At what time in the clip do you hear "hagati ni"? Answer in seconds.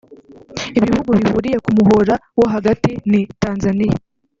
2.53-3.21